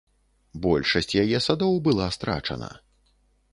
Большасць 0.63 1.13
яе 1.25 1.37
садоў 1.47 1.77
была 1.91 2.07
страчана. 2.19 2.71